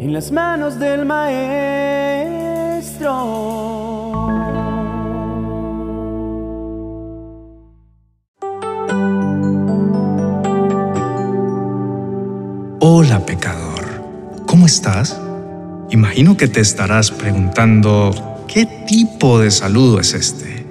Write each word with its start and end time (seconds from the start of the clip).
en 0.00 0.14
las 0.14 0.32
manos 0.32 0.78
del 0.78 1.04
Maestro. 1.04 1.50
Hola 12.80 13.26
pecador, 13.26 13.84
¿cómo 14.46 14.64
estás? 14.64 15.20
Imagino 15.90 16.38
que 16.38 16.48
te 16.48 16.60
estarás 16.60 17.10
preguntando, 17.10 18.46
¿qué 18.48 18.64
tipo 18.86 19.38
de 19.38 19.50
saludo 19.50 20.00
es 20.00 20.14
este? 20.14 20.64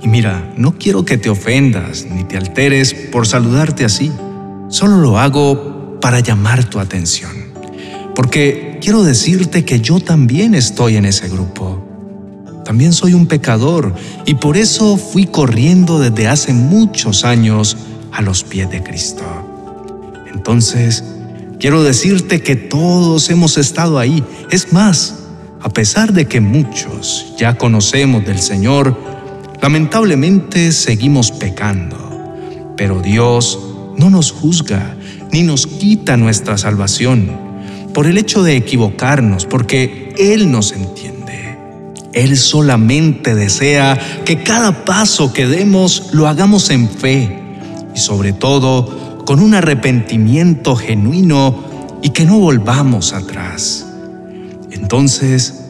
Y 0.00 0.08
mira, 0.08 0.50
no 0.56 0.78
quiero 0.78 1.04
que 1.04 1.18
te 1.18 1.28
ofendas 1.28 2.06
ni 2.06 2.24
te 2.24 2.38
alteres 2.38 2.94
por 2.94 3.26
saludarte 3.26 3.84
así. 3.84 4.10
Solo 4.68 4.96
lo 4.96 5.18
hago 5.18 6.00
para 6.00 6.20
llamar 6.20 6.64
tu 6.64 6.80
atención. 6.80 7.51
Porque 8.14 8.78
quiero 8.82 9.02
decirte 9.04 9.64
que 9.64 9.80
yo 9.80 10.00
también 10.00 10.54
estoy 10.54 10.96
en 10.96 11.06
ese 11.06 11.28
grupo. 11.28 11.82
También 12.64 12.92
soy 12.92 13.14
un 13.14 13.26
pecador 13.26 13.94
y 14.26 14.34
por 14.34 14.56
eso 14.56 14.96
fui 14.96 15.26
corriendo 15.26 15.98
desde 15.98 16.28
hace 16.28 16.52
muchos 16.52 17.24
años 17.24 17.76
a 18.12 18.22
los 18.22 18.44
pies 18.44 18.70
de 18.70 18.82
Cristo. 18.82 19.24
Entonces, 20.32 21.02
quiero 21.58 21.82
decirte 21.82 22.42
que 22.42 22.54
todos 22.54 23.30
hemos 23.30 23.56
estado 23.56 23.98
ahí. 23.98 24.22
Es 24.50 24.72
más, 24.72 25.14
a 25.60 25.70
pesar 25.70 26.12
de 26.12 26.26
que 26.26 26.40
muchos 26.40 27.34
ya 27.38 27.56
conocemos 27.56 28.24
del 28.24 28.38
Señor, 28.38 28.96
lamentablemente 29.60 30.72
seguimos 30.72 31.32
pecando. 31.32 31.96
Pero 32.76 33.00
Dios 33.00 33.58
no 33.96 34.10
nos 34.10 34.32
juzga 34.32 34.96
ni 35.32 35.42
nos 35.42 35.66
quita 35.66 36.16
nuestra 36.16 36.58
salvación 36.58 37.41
por 37.92 38.06
el 38.06 38.18
hecho 38.18 38.42
de 38.42 38.56
equivocarnos, 38.56 39.46
porque 39.46 40.14
Él 40.18 40.50
nos 40.50 40.72
entiende. 40.72 41.56
Él 42.12 42.36
solamente 42.36 43.34
desea 43.34 43.98
que 44.24 44.42
cada 44.42 44.84
paso 44.84 45.32
que 45.32 45.46
demos 45.46 46.10
lo 46.12 46.28
hagamos 46.28 46.70
en 46.70 46.88
fe 46.88 47.38
y 47.94 47.98
sobre 47.98 48.32
todo 48.32 49.24
con 49.24 49.40
un 49.40 49.54
arrepentimiento 49.54 50.76
genuino 50.76 51.64
y 52.02 52.10
que 52.10 52.24
no 52.24 52.38
volvamos 52.38 53.12
atrás. 53.12 53.86
Entonces, 54.70 55.62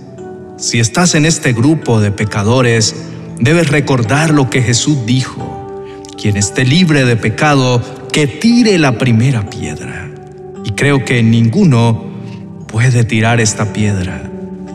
si 0.57 0.81
estás 0.81 1.15
en 1.15 1.27
este 1.27 1.53
grupo 1.53 2.01
de 2.01 2.11
pecadores, 2.11 2.95
debes 3.39 3.69
recordar 3.69 4.31
lo 4.31 4.51
que 4.51 4.63
Jesús 4.63 5.07
dijo. 5.07 5.85
Quien 6.21 6.37
esté 6.37 6.65
libre 6.65 7.05
de 7.05 7.17
pecado, 7.17 7.83
que 8.13 8.27
tire 8.27 8.79
la 8.79 8.99
primera 8.99 9.49
piedra. 9.49 10.09
Y 10.65 10.71
creo 10.73 11.05
que 11.05 11.23
ninguno 11.23 12.12
puede 12.73 13.05
tirar 13.05 13.39
esta 13.39 13.75
piedra, 13.75 14.23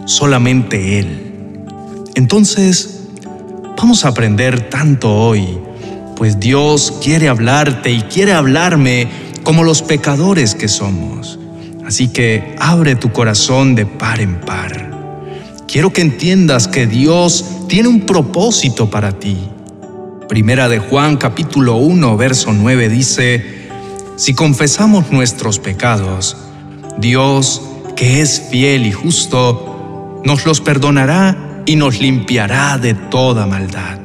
solamente 0.06 1.00
Él. 1.00 1.64
Entonces, 2.14 3.08
vamos 3.76 4.06
a 4.06 4.10
aprender 4.10 4.70
tanto 4.70 5.14
hoy, 5.14 5.58
pues 6.16 6.40
Dios 6.40 6.94
quiere 7.04 7.28
hablarte 7.28 7.92
y 7.92 8.02
quiere 8.02 8.34
hablarme 8.34 9.08
como 9.42 9.64
los 9.64 9.82
pecadores 9.82 10.54
que 10.54 10.68
somos. 10.68 11.40
Así 11.86 12.10
que 12.10 12.56
abre 12.60 12.96
tu 12.96 13.12
corazón 13.12 13.74
de 13.74 13.86
par 13.86 14.22
en 14.22 14.42
par. 14.42 14.92
Quiero 15.68 15.92
que 15.92 16.02
entiendas 16.02 16.68
que 16.68 16.86
Dios 16.86 17.46
tiene 17.68 17.90
un 17.90 18.02
propósito 18.02 18.92
para 18.92 19.14
ti. 19.14 19.38
Primera 20.30 20.70
de 20.70 20.80
Juan 20.80 21.18
capítulo 21.18 21.78
1 21.78 22.16
verso 22.16 22.54
9 22.54 22.90
dice, 22.90 23.70
si 24.18 24.34
confesamos 24.34 25.12
nuestros 25.12 25.60
pecados, 25.60 26.38
Dios, 26.98 27.62
que 27.98 28.22
es 28.22 28.42
fiel 28.50 28.86
y 28.86 28.92
justo, 28.94 30.22
nos 30.24 30.46
los 30.46 30.62
perdonará 30.62 31.64
y 31.66 31.76
nos 31.76 32.00
limpiará 32.00 32.78
de 32.78 32.94
toda 32.94 33.48
maldad. 33.48 34.00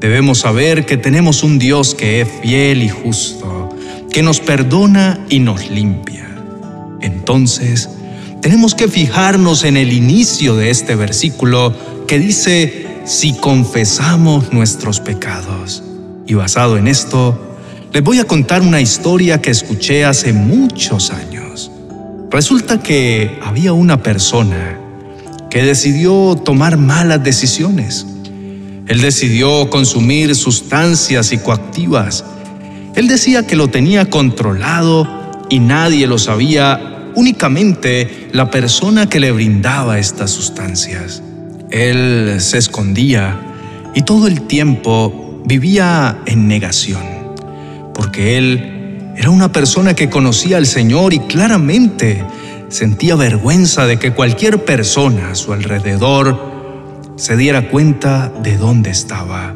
Debemos 0.00 0.40
saber 0.40 0.84
que 0.84 0.96
tenemos 0.96 1.42
un 1.42 1.58
Dios 1.58 1.94
que 1.94 2.22
es 2.22 2.28
fiel 2.42 2.82
y 2.82 2.88
justo, 2.88 3.70
que 4.10 4.22
nos 4.22 4.40
perdona 4.40 5.24
y 5.28 5.38
nos 5.38 5.70
limpia. 5.70 6.28
Entonces, 7.00 7.88
tenemos 8.42 8.74
que 8.74 8.88
fijarnos 8.88 9.64
en 9.64 9.76
el 9.76 9.92
inicio 9.92 10.56
de 10.56 10.70
este 10.70 10.96
versículo 10.96 11.72
que 12.08 12.18
dice, 12.18 12.86
si 13.04 13.34
confesamos 13.34 14.52
nuestros 14.52 14.98
pecados. 14.98 15.84
Y 16.26 16.34
basado 16.34 16.76
en 16.78 16.88
esto, 16.88 17.56
les 17.92 18.02
voy 18.02 18.18
a 18.18 18.24
contar 18.24 18.62
una 18.62 18.80
historia 18.80 19.40
que 19.40 19.50
escuché 19.50 20.04
hace 20.04 20.32
muchos 20.32 21.10
años. 21.10 21.70
Resulta 22.30 22.80
que 22.80 23.38
había 23.42 23.72
una 23.72 24.04
persona 24.04 24.78
que 25.50 25.64
decidió 25.64 26.36
tomar 26.36 26.76
malas 26.76 27.24
decisiones. 27.24 28.06
Él 28.86 29.00
decidió 29.00 29.68
consumir 29.68 30.36
sustancias 30.36 31.26
psicoactivas. 31.26 32.24
Él 32.94 33.08
decía 33.08 33.46
que 33.48 33.56
lo 33.56 33.68
tenía 33.68 34.08
controlado 34.08 35.08
y 35.48 35.58
nadie 35.58 36.06
lo 36.06 36.18
sabía, 36.18 37.10
únicamente 37.16 38.28
la 38.32 38.48
persona 38.48 39.08
que 39.08 39.18
le 39.18 39.32
brindaba 39.32 39.98
estas 39.98 40.30
sustancias. 40.30 41.24
Él 41.70 42.36
se 42.38 42.58
escondía 42.58 43.40
y 43.92 44.02
todo 44.02 44.28
el 44.28 44.42
tiempo 44.42 45.42
vivía 45.44 46.20
en 46.26 46.46
negación, 46.46 47.02
porque 47.92 48.38
él 48.38 48.79
era 49.20 49.28
una 49.28 49.52
persona 49.52 49.92
que 49.92 50.08
conocía 50.08 50.56
al 50.56 50.64
Señor 50.64 51.12
y 51.12 51.18
claramente 51.18 52.24
sentía 52.70 53.16
vergüenza 53.16 53.84
de 53.84 53.98
que 53.98 54.14
cualquier 54.14 54.64
persona 54.64 55.32
a 55.32 55.34
su 55.34 55.52
alrededor 55.52 56.40
se 57.16 57.36
diera 57.36 57.68
cuenta 57.68 58.32
de 58.42 58.56
dónde 58.56 58.88
estaba, 58.88 59.54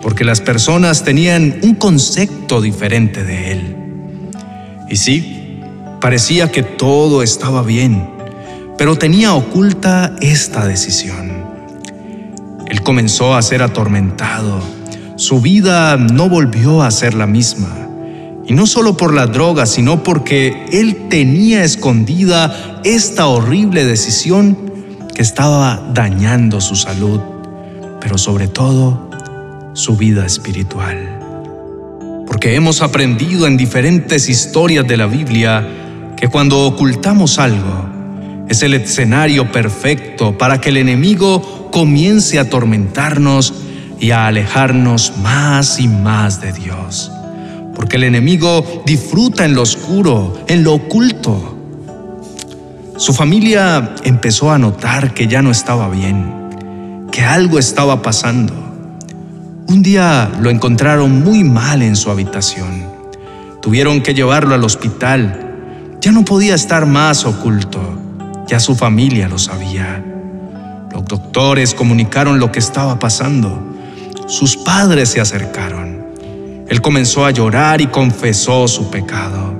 porque 0.00 0.24
las 0.24 0.40
personas 0.40 1.04
tenían 1.04 1.58
un 1.62 1.74
concepto 1.74 2.62
diferente 2.62 3.22
de 3.22 3.52
él. 3.52 3.76
Y 4.88 4.96
sí, 4.96 5.60
parecía 6.00 6.50
que 6.50 6.62
todo 6.62 7.22
estaba 7.22 7.62
bien, 7.62 8.08
pero 8.78 8.96
tenía 8.96 9.34
oculta 9.34 10.16
esta 10.22 10.66
decisión. 10.66 11.44
Él 12.66 12.80
comenzó 12.80 13.34
a 13.34 13.42
ser 13.42 13.62
atormentado. 13.62 14.58
Su 15.16 15.42
vida 15.42 15.98
no 15.98 16.30
volvió 16.30 16.82
a 16.82 16.90
ser 16.90 17.12
la 17.12 17.26
misma. 17.26 17.85
Y 18.48 18.54
no 18.54 18.66
solo 18.66 18.96
por 18.96 19.12
la 19.12 19.26
droga, 19.26 19.66
sino 19.66 20.04
porque 20.04 20.66
él 20.70 21.08
tenía 21.08 21.64
escondida 21.64 22.80
esta 22.84 23.26
horrible 23.26 23.84
decisión 23.84 24.56
que 25.14 25.22
estaba 25.22 25.90
dañando 25.92 26.60
su 26.60 26.76
salud, 26.76 27.20
pero 28.00 28.18
sobre 28.18 28.46
todo 28.46 29.10
su 29.72 29.96
vida 29.96 30.24
espiritual. 30.24 31.18
Porque 32.26 32.54
hemos 32.54 32.82
aprendido 32.82 33.46
en 33.46 33.56
diferentes 33.56 34.28
historias 34.28 34.86
de 34.86 34.96
la 34.96 35.06
Biblia 35.06 35.66
que 36.16 36.28
cuando 36.28 36.66
ocultamos 36.66 37.38
algo, 37.38 37.96
es 38.48 38.62
el 38.62 38.74
escenario 38.74 39.50
perfecto 39.50 40.38
para 40.38 40.60
que 40.60 40.68
el 40.68 40.76
enemigo 40.76 41.68
comience 41.72 42.38
a 42.38 42.42
atormentarnos 42.42 43.54
y 43.98 44.12
a 44.12 44.26
alejarnos 44.26 45.14
más 45.22 45.80
y 45.80 45.88
más 45.88 46.40
de 46.40 46.52
Dios. 46.52 47.10
Porque 47.76 47.96
el 47.96 48.04
enemigo 48.04 48.82
disfruta 48.86 49.44
en 49.44 49.54
lo 49.54 49.62
oscuro, 49.62 50.34
en 50.48 50.64
lo 50.64 50.72
oculto. 50.74 51.54
Su 52.96 53.12
familia 53.12 53.94
empezó 54.02 54.50
a 54.50 54.58
notar 54.58 55.12
que 55.12 55.28
ya 55.28 55.42
no 55.42 55.50
estaba 55.50 55.90
bien, 55.90 57.06
que 57.12 57.22
algo 57.22 57.58
estaba 57.58 58.00
pasando. 58.00 58.54
Un 59.68 59.82
día 59.82 60.30
lo 60.40 60.48
encontraron 60.48 61.22
muy 61.22 61.44
mal 61.44 61.82
en 61.82 61.96
su 61.96 62.10
habitación. 62.10 62.86
Tuvieron 63.60 64.00
que 64.00 64.14
llevarlo 64.14 64.54
al 64.54 64.64
hospital. 64.64 65.98
Ya 66.00 66.12
no 66.12 66.24
podía 66.24 66.54
estar 66.54 66.86
más 66.86 67.26
oculto. 67.26 67.80
Ya 68.46 68.60
su 68.60 68.74
familia 68.76 69.28
lo 69.28 69.38
sabía. 69.38 70.02
Los 70.92 71.04
doctores 71.04 71.74
comunicaron 71.74 72.38
lo 72.38 72.50
que 72.52 72.60
estaba 72.60 72.98
pasando. 72.98 73.60
Sus 74.28 74.56
padres 74.56 75.10
se 75.10 75.20
acercaron. 75.20 75.85
Él 76.68 76.80
comenzó 76.80 77.24
a 77.24 77.30
llorar 77.30 77.80
y 77.80 77.86
confesó 77.86 78.66
su 78.66 78.90
pecado. 78.90 79.54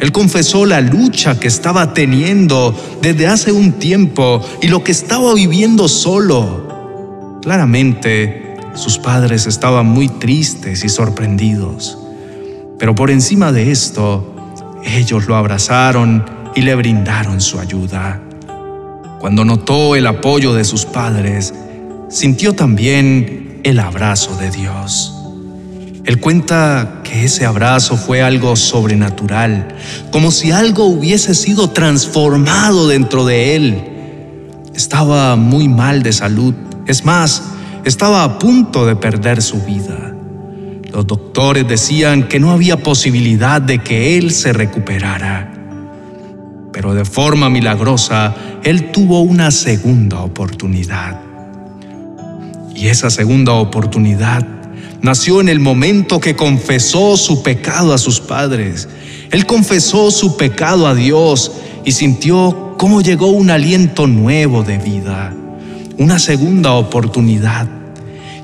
Él 0.00 0.10
confesó 0.10 0.66
la 0.66 0.80
lucha 0.80 1.38
que 1.38 1.48
estaba 1.48 1.94
teniendo 1.94 2.74
desde 3.00 3.26
hace 3.26 3.52
un 3.52 3.72
tiempo 3.72 4.44
y 4.60 4.68
lo 4.68 4.82
que 4.82 4.90
estaba 4.92 5.32
viviendo 5.34 5.88
solo. 5.88 7.40
Claramente, 7.40 8.56
sus 8.74 8.98
padres 8.98 9.46
estaban 9.46 9.86
muy 9.86 10.08
tristes 10.08 10.84
y 10.84 10.88
sorprendidos. 10.88 11.98
Pero 12.78 12.94
por 12.94 13.10
encima 13.10 13.52
de 13.52 13.70
esto, 13.70 14.34
ellos 14.84 15.28
lo 15.28 15.36
abrazaron 15.36 16.24
y 16.56 16.62
le 16.62 16.74
brindaron 16.74 17.40
su 17.40 17.60
ayuda. 17.60 18.20
Cuando 19.20 19.44
notó 19.44 19.94
el 19.94 20.08
apoyo 20.08 20.52
de 20.52 20.64
sus 20.64 20.84
padres, 20.84 21.54
sintió 22.08 22.54
también 22.54 23.60
el 23.62 23.78
abrazo 23.78 24.36
de 24.36 24.50
Dios. 24.50 25.21
Él 26.04 26.18
cuenta 26.18 27.00
que 27.04 27.24
ese 27.24 27.46
abrazo 27.46 27.96
fue 27.96 28.22
algo 28.22 28.56
sobrenatural, 28.56 29.68
como 30.10 30.32
si 30.32 30.50
algo 30.50 30.86
hubiese 30.86 31.34
sido 31.34 31.70
transformado 31.70 32.88
dentro 32.88 33.24
de 33.24 33.54
él. 33.54 33.84
Estaba 34.74 35.36
muy 35.36 35.68
mal 35.68 36.02
de 36.02 36.12
salud, 36.12 36.54
es 36.88 37.04
más, 37.04 37.42
estaba 37.84 38.24
a 38.24 38.38
punto 38.38 38.84
de 38.84 38.96
perder 38.96 39.42
su 39.42 39.62
vida. 39.62 40.12
Los 40.92 41.06
doctores 41.06 41.68
decían 41.68 42.28
que 42.28 42.40
no 42.40 42.50
había 42.50 42.76
posibilidad 42.78 43.62
de 43.62 43.78
que 43.78 44.18
él 44.18 44.32
se 44.32 44.52
recuperara. 44.52 45.52
Pero 46.72 46.94
de 46.94 47.04
forma 47.04 47.48
milagrosa, 47.48 48.34
él 48.64 48.90
tuvo 48.90 49.20
una 49.20 49.52
segunda 49.52 50.20
oportunidad. 50.20 51.20
Y 52.74 52.88
esa 52.88 53.08
segunda 53.10 53.52
oportunidad 53.52 54.61
nació 55.02 55.40
en 55.40 55.48
el 55.48 55.60
momento 55.60 56.20
que 56.20 56.36
confesó 56.36 57.16
su 57.16 57.42
pecado 57.42 57.92
a 57.92 57.98
sus 57.98 58.20
padres. 58.20 58.88
Él 59.30 59.46
confesó 59.46 60.10
su 60.10 60.36
pecado 60.36 60.86
a 60.86 60.94
Dios 60.94 61.52
y 61.84 61.92
sintió 61.92 62.74
cómo 62.78 63.00
llegó 63.00 63.28
un 63.28 63.50
aliento 63.50 64.06
nuevo 64.06 64.62
de 64.62 64.78
vida, 64.78 65.34
una 65.98 66.18
segunda 66.18 66.72
oportunidad. 66.72 67.68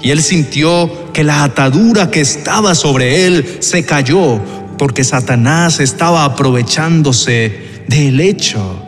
Y 0.02 0.10
él 0.10 0.22
sintió 0.22 1.12
que 1.12 1.25
la 1.25 1.44
atadura 1.44 2.10
que 2.10 2.20
estaba 2.20 2.75
sobre 2.75 3.26
él 3.26 3.58
se 3.60 3.84
cayó 3.84 4.40
porque 4.78 5.02
Satanás 5.02 5.81
estaba 5.81 6.25
aprovechándose 6.25 7.82
del 7.88 8.20
hecho 8.20 8.84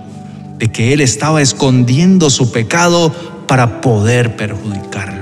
de 0.59 0.71
que 0.71 0.93
él 0.93 1.01
estaba 1.01 1.43
escondiendo 1.43 2.31
su 2.31 2.53
pecado 2.53 3.13
para 3.49 3.81
poder 3.81 4.37
perjudicarlo. 4.37 5.20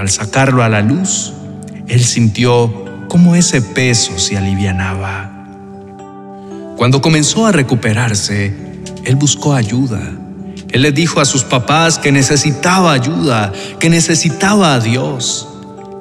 Al 0.00 0.08
sacarlo 0.08 0.62
a 0.62 0.70
la 0.70 0.80
luz, 0.80 1.34
él 1.86 2.02
sintió 2.02 3.04
cómo 3.06 3.34
ese 3.34 3.60
peso 3.60 4.18
se 4.18 4.38
alivianaba. 4.38 5.30
Cuando 6.78 7.02
comenzó 7.02 7.44
a 7.44 7.52
recuperarse, 7.52 8.54
él 9.04 9.16
buscó 9.16 9.52
ayuda. 9.52 10.00
Él 10.70 10.80
le 10.80 10.92
dijo 10.92 11.20
a 11.20 11.26
sus 11.26 11.44
papás 11.44 11.98
que 11.98 12.12
necesitaba 12.12 12.92
ayuda, 12.92 13.52
que 13.78 13.90
necesitaba 13.90 14.72
a 14.72 14.80
Dios. 14.80 15.46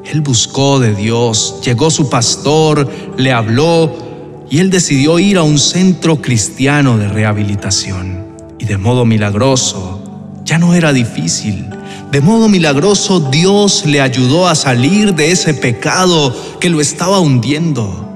Él 0.05 0.21
buscó 0.21 0.79
de 0.79 0.95
Dios, 0.95 1.59
llegó 1.65 1.91
su 1.91 2.09
pastor, 2.09 2.89
le 3.17 3.33
habló 3.33 4.45
y 4.49 4.59
él 4.59 4.69
decidió 4.69 5.19
ir 5.19 5.37
a 5.37 5.43
un 5.43 5.59
centro 5.59 6.21
cristiano 6.21 6.97
de 6.97 7.09
rehabilitación. 7.09 8.27
Y 8.59 8.63
de 8.63 8.77
modo 8.77 9.03
milagroso, 9.03 10.31
ya 10.45 10.57
no 10.57 10.73
era 10.73 10.93
difícil. 10.93 11.65
De 12.11 12.21
modo 12.21 12.49
milagroso 12.49 13.19
Dios 13.19 13.85
le 13.85 14.01
ayudó 14.01 14.47
a 14.47 14.55
salir 14.55 15.13
de 15.13 15.31
ese 15.31 15.53
pecado 15.53 16.35
que 16.59 16.69
lo 16.69 16.81
estaba 16.81 17.19
hundiendo. 17.19 18.07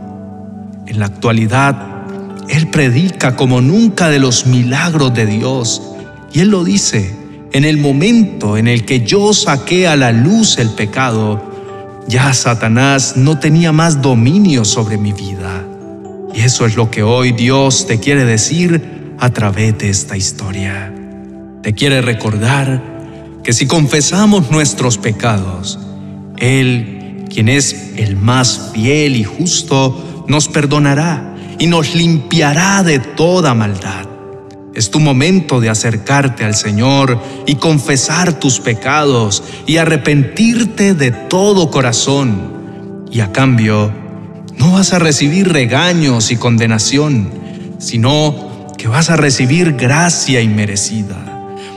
En 0.88 0.98
la 0.98 1.06
actualidad, 1.06 2.06
Él 2.50 2.70
predica 2.70 3.36
como 3.36 3.62
nunca 3.62 4.10
de 4.10 4.18
los 4.18 4.48
milagros 4.48 5.14
de 5.14 5.28
Dios. 5.28 5.82
Y 6.34 6.40
Él 6.40 6.50
lo 6.50 6.64
dice, 6.64 7.16
en 7.52 7.66
el 7.66 7.78
momento 7.78 8.58
en 8.58 8.68
el 8.68 8.84
que 8.84 9.02
yo 9.02 9.32
saqué 9.32 9.88
a 9.88 9.96
la 9.96 10.12
luz 10.12 10.58
el 10.58 10.72
pecado, 10.72 11.52
ya 12.08 12.34
Satanás 12.34 13.14
no 13.16 13.38
tenía 13.38 13.72
más 13.72 14.02
dominio 14.02 14.66
sobre 14.66 14.98
mi 14.98 15.14
vida. 15.14 15.64
Y 16.34 16.42
eso 16.42 16.66
es 16.66 16.76
lo 16.76 16.90
que 16.90 17.04
hoy 17.04 17.32
Dios 17.32 17.86
te 17.86 18.00
quiere 18.00 18.26
decir 18.26 19.14
a 19.20 19.30
través 19.30 19.78
de 19.78 19.90
esta 19.90 20.18
historia. 20.18 20.92
Te 21.62 21.74
quiere 21.74 22.02
recordar 22.02 22.93
que 23.44 23.54
si 23.54 23.68
confesamos 23.68 24.50
nuestros 24.50 24.98
pecados, 24.98 25.78
Él, 26.38 27.26
quien 27.30 27.50
es 27.50 27.92
el 27.98 28.16
más 28.16 28.72
fiel 28.74 29.18
y 29.18 29.24
justo, 29.24 30.26
nos 30.28 30.48
perdonará 30.48 31.36
y 31.60 31.68
nos 31.68 31.94
limpiará 31.94 32.84
de 32.84 33.00
toda 33.00 33.54
maldad. 33.54 34.08
Es 34.74 34.90
tu 34.90 35.00
momento 35.00 35.60
de 35.60 35.70
acercarte 35.70 36.46
al 36.46 36.56
Señor 36.56 37.22
y 37.46 37.56
confesar 37.56 38.40
tus 38.40 38.60
pecados 38.60 39.44
y 39.68 39.78
arrepentirte 39.78 40.96
de 40.96 41.12
todo 41.12 41.70
corazón. 41.70 43.06
Y 43.12 43.20
a 43.20 43.32
cambio, 43.32 43.92
no 44.58 44.72
vas 44.72 44.94
a 44.94 45.00
recibir 45.00 45.52
regaños 45.52 46.32
y 46.32 46.38
condenación, 46.38 47.30
sino 47.78 48.68
que 48.78 48.88
vas 48.88 49.12
a 49.12 49.16
recibir 49.16 49.74
gracia 49.74 50.42
inmerecida. 50.42 51.33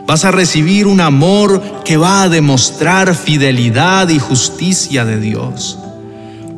Vas 0.06 0.24
a 0.24 0.30
recibir 0.30 0.86
un 0.86 1.00
amor 1.00 1.82
que 1.84 1.96
va 1.96 2.22
a 2.22 2.28
demostrar 2.28 3.14
fidelidad 3.14 4.08
y 4.08 4.20
justicia 4.20 5.04
de 5.04 5.18
Dios. 5.18 5.78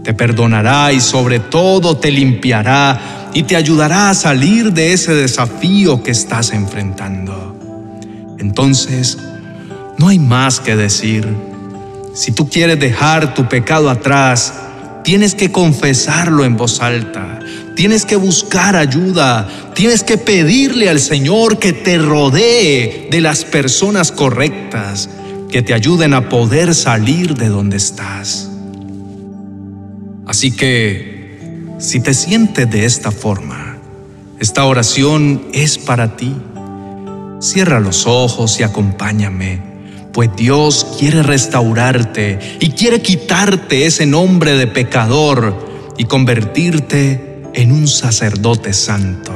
Te 0.04 0.12
perdonará 0.12 0.92
y 0.92 1.00
sobre 1.00 1.40
todo 1.40 1.96
te 1.96 2.10
limpiará 2.10 3.30
y 3.32 3.44
te 3.44 3.56
ayudará 3.56 4.10
a 4.10 4.14
salir 4.14 4.72
de 4.72 4.92
ese 4.92 5.14
desafío 5.14 6.02
que 6.02 6.10
estás 6.10 6.52
enfrentando. 6.52 7.56
Entonces, 8.38 9.18
no 9.98 10.08
hay 10.08 10.18
más 10.18 10.60
que 10.60 10.76
decir. 10.76 11.26
Si 12.14 12.32
tú 12.32 12.48
quieres 12.48 12.78
dejar 12.78 13.34
tu 13.34 13.48
pecado 13.48 13.88
atrás, 13.88 14.52
tienes 15.04 15.34
que 15.34 15.50
confesarlo 15.50 16.44
en 16.44 16.56
voz 16.56 16.80
alta, 16.80 17.38
tienes 17.78 18.04
que 18.04 18.16
buscar 18.16 18.74
ayuda, 18.74 19.48
tienes 19.72 20.02
que 20.02 20.18
pedirle 20.18 20.88
al 20.88 20.98
Señor 20.98 21.60
que 21.60 21.72
te 21.72 21.96
rodee 21.96 23.06
de 23.08 23.20
las 23.20 23.44
personas 23.44 24.10
correctas, 24.10 25.08
que 25.48 25.62
te 25.62 25.74
ayuden 25.74 26.12
a 26.12 26.28
poder 26.28 26.74
salir 26.74 27.36
de 27.36 27.46
donde 27.46 27.76
estás. 27.76 28.50
Así 30.26 30.50
que, 30.50 31.76
si 31.78 32.00
te 32.00 32.14
sientes 32.14 32.68
de 32.68 32.84
esta 32.84 33.12
forma, 33.12 33.78
esta 34.40 34.64
oración 34.64 35.46
es 35.52 35.78
para 35.78 36.16
ti. 36.16 36.34
Cierra 37.38 37.78
los 37.78 38.08
ojos 38.08 38.58
y 38.58 38.64
acompáñame 38.64 39.68
pues 40.12 40.30
Dios 40.34 40.96
quiere 40.98 41.22
restaurarte 41.22 42.40
y 42.58 42.70
quiere 42.70 43.00
quitarte 43.00 43.86
ese 43.86 44.04
nombre 44.04 44.54
de 44.54 44.66
pecador 44.66 45.54
y 45.96 46.06
convertirte 46.06 47.27
en 47.54 47.72
un 47.72 47.88
sacerdote 47.88 48.72
santo. 48.72 49.32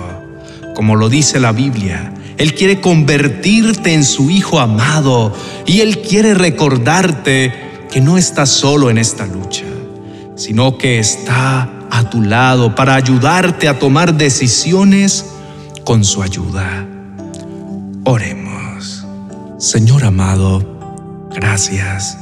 Como 0.75 0.97
lo 0.97 1.09
dice 1.09 1.41
la 1.41 1.53
Biblia, 1.53 2.13
Él 2.39 2.55
quiere 2.55 2.81
convertirte 2.81 3.93
en 3.93 4.05
su 4.05 4.31
Hijo 4.31 4.61
amado 4.61 5.35
y 5.67 5.81
Él 5.81 6.01
quiere 6.01 6.35
recordarte 6.35 7.53
que 7.91 8.01
no 8.01 8.17
estás 8.19 8.49
solo 8.49 8.91
en 8.91 8.99
esta 8.99 9.27
lucha, 9.27 9.67
sino 10.37 10.79
que 10.79 10.99
está 10.99 11.71
a 11.91 12.11
tu 12.11 12.23
lado 12.23 12.75
para 12.75 12.95
ayudarte 12.95 13.69
a 13.69 13.79
tomar 13.79 14.15
decisiones 14.15 15.27
con 15.85 16.05
su 16.05 16.23
ayuda. 16.23 16.87
Oremos. 18.05 19.05
Señor 19.59 20.05
amado, 20.05 20.73
Gracias. 21.35 22.19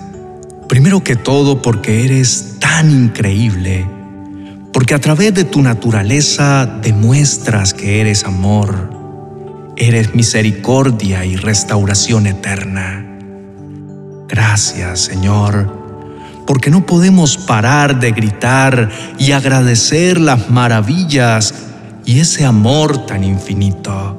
Primero 0.68 1.02
que 1.02 1.16
todo 1.16 1.62
porque 1.62 2.04
eres 2.04 2.56
tan 2.60 2.90
increíble, 2.90 3.86
porque 4.72 4.94
a 4.94 5.00
través 5.00 5.34
de 5.34 5.44
tu 5.44 5.62
naturaleza 5.62 6.66
demuestras 6.66 7.74
que 7.74 8.00
eres 8.00 8.24
amor, 8.24 8.90
eres 9.76 10.14
misericordia 10.14 11.24
y 11.24 11.36
restauración 11.36 12.26
eterna. 12.26 13.06
Gracias, 14.28 15.00
Señor, 15.00 15.76
porque 16.46 16.70
no 16.70 16.86
podemos 16.86 17.36
parar 17.36 17.98
de 17.98 18.12
gritar 18.12 18.90
y 19.18 19.32
agradecer 19.32 20.20
las 20.20 20.50
maravillas 20.50 21.54
y 22.04 22.20
ese 22.20 22.44
amor 22.44 23.06
tan 23.06 23.24
infinito. 23.24 24.16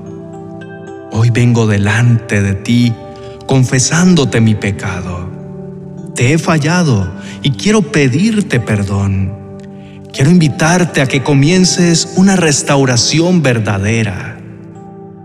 Hoy 1.14 1.30
vengo 1.30 1.68
delante 1.68 2.42
de 2.42 2.54
ti 2.56 2.94
confesándote 3.46 4.42
mi 4.42 4.56
pecado. 4.56 5.30
Te 6.16 6.34
he 6.34 6.38
fallado 6.38 7.10
y 7.42 7.52
quiero 7.52 7.82
pedirte 7.82 8.60
perdón. 8.60 9.41
Quiero 10.14 10.30
invitarte 10.30 11.02
a 11.02 11.08
que 11.08 11.24
comiences 11.24 12.10
una 12.18 12.36
restauración 12.36 13.42
verdadera. 13.42 14.38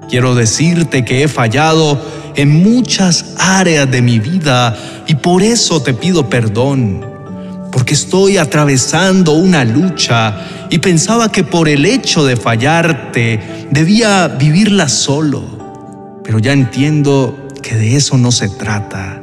Quiero 0.09 0.37
decirte 0.37 1.05
que 1.05 1.25
he 1.25 1.29
fallado 1.29 2.01
en 2.37 2.63
muchas 2.63 3.35
áreas 3.37 3.91
de 3.91 4.01
mi 4.01 4.21
vida 4.21 4.77
y 5.09 5.17
por 5.17 5.43
eso 5.43 5.83
te 5.83 5.93
pido 5.93 6.31
perdón, 6.31 7.05
porque 7.73 7.95
estoy 7.95 8.37
atravesando 8.37 9.33
una 9.33 9.65
lucha 9.65 10.69
y 10.71 10.79
pensaba 10.79 11.33
que 11.33 11.43
por 11.43 11.69
el 11.69 11.85
hecho 11.85 12.25
de 12.25 12.37
fallarte 12.37 13.67
debía 13.71 14.29
vivirla 14.29 14.89
solo, 14.89 16.21
pero 16.23 16.39
ya 16.39 16.53
entiendo 16.53 17.49
que 17.61 17.75
de 17.75 17.97
eso 17.97 18.17
no 18.17 18.31
se 18.31 18.49
trata. 18.49 19.21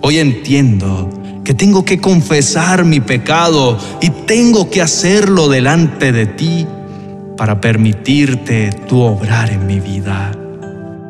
Hoy 0.00 0.20
entiendo 0.20 1.10
que 1.46 1.54
tengo 1.54 1.84
que 1.84 2.00
confesar 2.00 2.84
mi 2.84 2.98
pecado 2.98 3.78
y 4.00 4.10
tengo 4.10 4.68
que 4.68 4.82
hacerlo 4.82 5.48
delante 5.48 6.10
de 6.10 6.26
ti 6.26 6.66
para 7.36 7.60
permitirte 7.60 8.72
tu 8.88 9.00
obrar 9.00 9.50
en 9.50 9.64
mi 9.64 9.78
vida. 9.78 10.32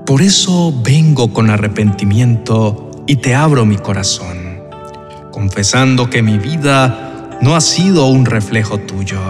Por 0.05 0.21
eso 0.21 0.75
vengo 0.85 1.33
con 1.33 1.49
arrepentimiento 1.49 2.90
y 3.07 3.16
te 3.16 3.35
abro 3.35 3.64
mi 3.64 3.78
corazón. 3.78 4.45
confesando 5.33 6.09
que 6.09 6.23
mi 6.23 6.38
vida 6.38 7.38
no 7.43 7.57
ha 7.57 7.61
sido 7.61 8.07
un 8.07 8.25
reflejo 8.25 8.78
tuyo 8.78 9.21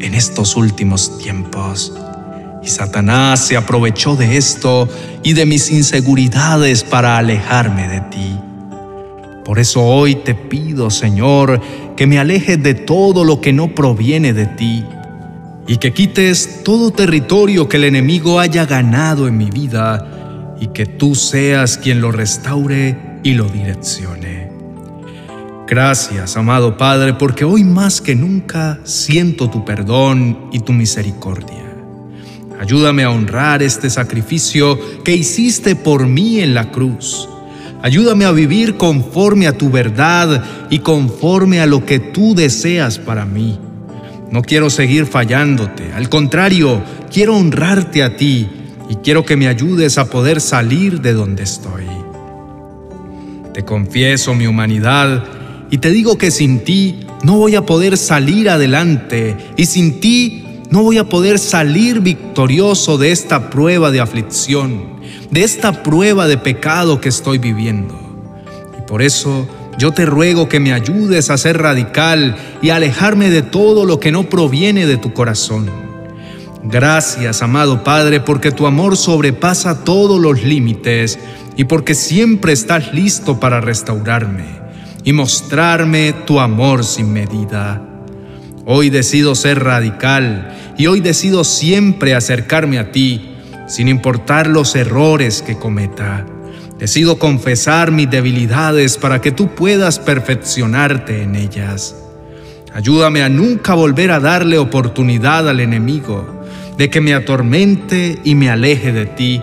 en 0.00 0.14
estos 0.14 0.56
últimos 0.56 1.18
tiempos. 1.18 1.94
Y 2.62 2.68
Satanás 2.68 3.46
se 3.46 3.56
aprovechó 3.56 4.14
de 4.16 4.36
esto 4.36 4.88
y 5.22 5.32
de 5.32 5.46
mis 5.46 5.70
inseguridades 5.70 6.82
para 6.84 7.18
alejarme 7.18 7.88
de 7.88 8.00
ti. 8.02 8.47
Por 9.48 9.58
eso 9.58 9.82
hoy 9.82 10.14
te 10.14 10.34
pido, 10.34 10.90
Señor, 10.90 11.58
que 11.96 12.06
me 12.06 12.18
alejes 12.18 12.62
de 12.62 12.74
todo 12.74 13.24
lo 13.24 13.40
que 13.40 13.54
no 13.54 13.74
proviene 13.74 14.34
de 14.34 14.44
ti 14.44 14.84
y 15.66 15.78
que 15.78 15.94
quites 15.94 16.62
todo 16.64 16.90
territorio 16.90 17.66
que 17.66 17.78
el 17.78 17.84
enemigo 17.84 18.40
haya 18.40 18.66
ganado 18.66 19.26
en 19.26 19.38
mi 19.38 19.50
vida 19.50 20.54
y 20.60 20.66
que 20.66 20.84
tú 20.84 21.14
seas 21.14 21.78
quien 21.78 22.02
lo 22.02 22.12
restaure 22.12 23.20
y 23.22 23.32
lo 23.32 23.46
direccione. 23.46 24.50
Gracias, 25.66 26.36
amado 26.36 26.76
Padre, 26.76 27.14
porque 27.14 27.46
hoy 27.46 27.64
más 27.64 28.02
que 28.02 28.14
nunca 28.14 28.80
siento 28.84 29.48
tu 29.48 29.64
perdón 29.64 30.50
y 30.52 30.58
tu 30.60 30.74
misericordia. 30.74 31.64
Ayúdame 32.60 33.02
a 33.02 33.10
honrar 33.10 33.62
este 33.62 33.88
sacrificio 33.88 34.78
que 35.02 35.14
hiciste 35.14 35.74
por 35.74 36.06
mí 36.06 36.40
en 36.40 36.52
la 36.52 36.70
cruz. 36.70 37.30
Ayúdame 37.82 38.24
a 38.24 38.32
vivir 38.32 38.76
conforme 38.76 39.46
a 39.46 39.56
tu 39.56 39.70
verdad 39.70 40.42
y 40.68 40.80
conforme 40.80 41.60
a 41.60 41.66
lo 41.66 41.84
que 41.86 42.00
tú 42.00 42.34
deseas 42.34 42.98
para 42.98 43.24
mí. 43.24 43.58
No 44.30 44.42
quiero 44.42 44.68
seguir 44.68 45.06
fallándote, 45.06 45.92
al 45.92 46.08
contrario, 46.08 46.82
quiero 47.10 47.36
honrarte 47.36 48.02
a 48.02 48.16
ti 48.16 48.48
y 48.90 48.96
quiero 48.96 49.24
que 49.24 49.36
me 49.36 49.48
ayudes 49.48 49.96
a 49.96 50.10
poder 50.10 50.40
salir 50.40 51.00
de 51.00 51.12
donde 51.14 51.44
estoy. 51.44 51.84
Te 53.54 53.64
confieso 53.64 54.34
mi 54.34 54.46
humanidad 54.46 55.24
y 55.70 55.78
te 55.78 55.90
digo 55.90 56.18
que 56.18 56.30
sin 56.30 56.64
ti 56.64 57.00
no 57.22 57.36
voy 57.36 57.54
a 57.54 57.64
poder 57.64 57.96
salir 57.96 58.50
adelante 58.50 59.36
y 59.56 59.66
sin 59.66 60.00
ti 60.00 60.44
no 60.70 60.82
voy 60.82 60.98
a 60.98 61.08
poder 61.08 61.38
salir 61.38 62.00
victorioso 62.00 62.98
de 62.98 63.10
esta 63.10 63.50
prueba 63.50 63.90
de 63.90 64.00
aflicción, 64.00 64.97
de 65.30 65.44
esta 65.44 65.82
prueba 65.82 66.26
de 66.26 66.38
pecado 66.38 67.00
que 67.00 67.08
estoy 67.08 67.38
viviendo. 67.38 67.98
Y 68.78 68.82
por 68.88 69.02
eso 69.02 69.48
yo 69.78 69.92
te 69.92 70.06
ruego 70.06 70.48
que 70.48 70.60
me 70.60 70.72
ayudes 70.72 71.30
a 71.30 71.38
ser 71.38 71.62
radical 71.62 72.36
y 72.60 72.70
a 72.70 72.76
alejarme 72.76 73.30
de 73.30 73.42
todo 73.42 73.84
lo 73.84 74.00
que 74.00 74.10
no 74.10 74.28
proviene 74.28 74.86
de 74.86 74.96
tu 74.96 75.12
corazón. 75.12 75.70
Gracias, 76.64 77.42
amado 77.42 77.84
Padre, 77.84 78.20
porque 78.20 78.50
tu 78.50 78.66
amor 78.66 78.96
sobrepasa 78.96 79.84
todos 79.84 80.20
los 80.20 80.42
límites 80.42 81.18
y 81.56 81.64
porque 81.64 81.94
siempre 81.94 82.52
estás 82.52 82.92
listo 82.92 83.38
para 83.38 83.60
restaurarme 83.60 84.44
y 85.04 85.12
mostrarme 85.12 86.12
tu 86.26 86.40
amor 86.40 86.84
sin 86.84 87.12
medida. 87.12 87.82
Hoy 88.66 88.90
decido 88.90 89.34
ser 89.34 89.62
radical 89.64 90.74
y 90.76 90.88
hoy 90.88 91.00
decido 91.00 91.44
siempre 91.44 92.14
acercarme 92.14 92.78
a 92.78 92.92
ti, 92.92 93.36
sin 93.68 93.88
importar 93.88 94.48
los 94.48 94.74
errores 94.74 95.42
que 95.42 95.56
cometa. 95.56 96.26
Decido 96.78 97.18
confesar 97.18 97.92
mis 97.92 98.10
debilidades 98.10 98.98
para 98.98 99.20
que 99.20 99.30
tú 99.30 99.54
puedas 99.54 99.98
perfeccionarte 99.98 101.22
en 101.22 101.36
ellas. 101.36 101.94
Ayúdame 102.74 103.22
a 103.22 103.28
nunca 103.28 103.74
volver 103.74 104.10
a 104.10 104.20
darle 104.20 104.58
oportunidad 104.58 105.48
al 105.48 105.60
enemigo 105.60 106.44
de 106.76 106.88
que 106.90 107.00
me 107.00 107.14
atormente 107.14 108.18
y 108.24 108.34
me 108.34 108.50
aleje 108.50 108.92
de 108.92 109.06
ti, 109.06 109.42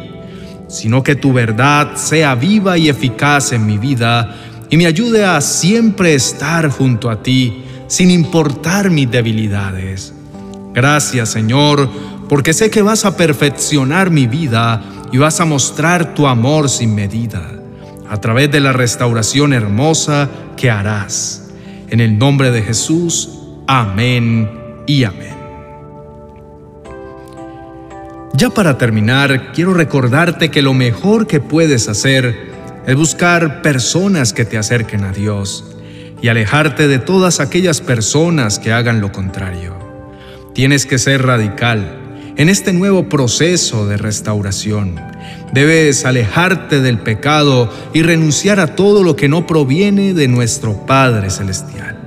sino 0.68 1.04
que 1.04 1.16
tu 1.16 1.34
verdad 1.34 1.96
sea 1.96 2.36
viva 2.36 2.78
y 2.78 2.90
eficaz 2.90 3.52
en 3.52 3.66
mi 3.66 3.78
vida 3.78 4.36
y 4.70 4.78
me 4.78 4.86
ayude 4.86 5.26
a 5.26 5.42
siempre 5.42 6.16
estar 6.16 6.70
junto 6.70 7.10
a 7.10 7.22
ti, 7.22 7.64
sin 7.88 8.10
importar 8.10 8.90
mis 8.90 9.12
debilidades. 9.12 10.14
Gracias 10.74 11.30
Señor, 11.30 11.90
porque 12.28 12.54
sé 12.54 12.70
que 12.70 12.82
vas 12.82 13.06
a 13.06 13.18
perfeccionar 13.18 14.10
mi 14.10 14.28
vida 14.28 14.82
y 15.12 15.18
vas 15.18 15.40
a 15.40 15.46
mostrar 15.46 16.14
tu 16.14 16.28
amor 16.28 16.70
sin 16.70 16.96
medida 16.96 17.52
a 18.10 18.22
través 18.22 18.52
de 18.52 18.60
la 18.60 18.74
restauración 18.74 19.54
hermosa 19.54 20.30
que 20.58 20.70
harás. 20.70 21.50
En 21.90 22.00
el 22.00 22.18
nombre 22.18 22.52
de 22.52 22.62
Jesús, 22.62 23.30
amén 23.68 24.50
y 24.86 25.04
amén. 25.04 25.36
Ya 28.34 28.50
para 28.50 28.78
terminar, 28.78 29.54
quiero 29.54 29.74
recordarte 29.74 30.50
que 30.50 30.62
lo 30.62 30.74
mejor 30.74 31.26
que 31.26 31.40
puedes 31.40 31.88
hacer 31.88 32.52
es 32.86 32.96
buscar 32.96 33.62
personas 33.62 34.34
que 34.34 34.46
te 34.46 34.58
acerquen 34.58 35.06
a 35.06 35.12
Dios 35.12 35.64
y 36.22 36.28
alejarte 36.28 36.88
de 36.88 37.00
todas 37.00 37.40
aquellas 37.40 37.82
personas 37.82 38.60
que 38.60 38.74
hagan 38.74 39.00
lo 39.00 39.12
contrario. 39.12 39.74
Tienes 40.54 40.86
que 40.86 40.98
ser 40.98 41.26
radical 41.26 42.05
en 42.38 42.50
este 42.50 42.74
nuevo 42.74 43.08
proceso 43.08 43.88
de 43.88 43.98
restauración. 43.98 45.00
Debes 45.54 46.06
alejarte 46.06 46.82
del 46.82 47.00
pecado 47.00 47.72
y 47.94 48.02
renunciar 48.02 48.60
a 48.60 48.76
todo 48.76 49.04
lo 49.04 49.16
que 49.16 49.30
no 49.30 49.48
proviene 49.48 50.14
de 50.14 50.28
nuestro 50.28 50.86
Padre 50.86 51.30
Celestial. 51.30 51.98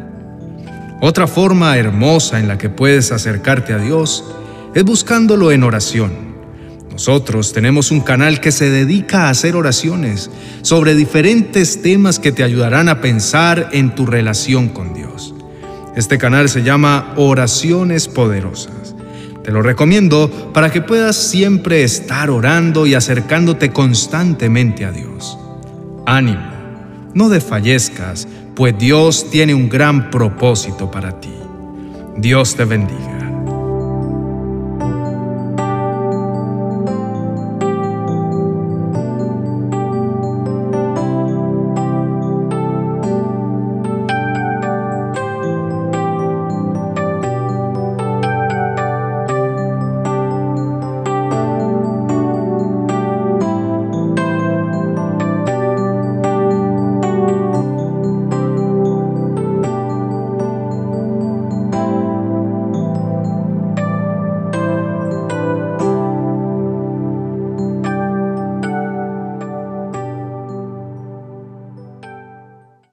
Otra 1.00 1.26
forma 1.26 1.76
hermosa 1.78 2.40
en 2.40 2.49
la 2.49 2.58
que 2.58 2.68
puedes 2.68 3.12
acercarte 3.12 3.73
a 3.73 3.78
Dios 3.78 4.25
es 4.75 4.85
buscándolo 4.85 5.50
en 5.52 5.62
oración. 5.62 6.28
Nosotros 6.90 7.52
tenemos 7.52 7.92
un 7.92 8.00
canal 8.00 8.40
que 8.40 8.50
se 8.50 8.70
dedica 8.70 9.26
a 9.26 9.30
hacer 9.30 9.54
oraciones 9.54 10.30
sobre 10.62 10.97
diferentes 10.97 11.80
temas 11.80 12.18
que 12.18 12.32
te 12.32 12.42
ayudarán 12.42 12.88
a 12.88 13.00
pensar 13.00 13.68
en 13.73 13.94
tu 13.94 14.04
relación 14.04 14.68
con 14.68 14.94
Dios. 14.94 15.32
Este 15.94 16.18
canal 16.18 16.49
se 16.49 16.64
llama 16.64 17.14
Oraciones 17.16 18.08
Poderosas. 18.08 18.97
Te 19.45 19.52
lo 19.52 19.62
recomiendo 19.62 20.30
para 20.52 20.71
que 20.71 20.83
puedas 20.83 21.16
siempre 21.16 21.83
estar 21.83 22.30
orando 22.30 22.87
y 22.87 22.95
acercándote 22.95 23.71
constantemente 23.71 24.85
a 24.85 24.92
Dios. 24.92 25.38
Ánimo, 26.07 26.42
no 27.14 27.28
desfallezcas, 27.28 28.28
pues 28.54 28.76
Dios 28.78 29.30
tiene 29.30 29.54
un 29.54 29.68
gran 29.68 30.11
propósito 30.11 30.90
para 30.90 31.21
ti. 31.21 31.35
Dios 32.16 32.57
te 32.57 32.64
bendiga. 32.64 33.17